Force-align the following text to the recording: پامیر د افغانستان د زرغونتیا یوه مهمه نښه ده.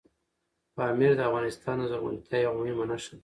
پامیر 0.75 1.11
د 1.15 1.21
افغانستان 1.29 1.75
د 1.79 1.83
زرغونتیا 1.91 2.37
یوه 2.45 2.55
مهمه 2.59 2.85
نښه 2.89 3.09
ده. 3.17 3.19